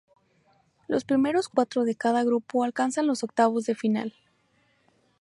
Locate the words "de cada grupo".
1.85-2.63